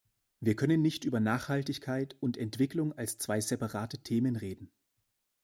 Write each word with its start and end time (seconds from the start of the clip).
Wir 0.39 0.55
können 0.55 0.81
nicht 0.81 1.05
über 1.05 1.19
Nachhaltigkeit 1.19 2.17
und 2.21 2.35
Entwicklung 2.35 2.91
als 2.97 3.19
zwei 3.19 3.39
separate 3.39 3.99
Themen 3.99 4.35
reden. 4.35 4.71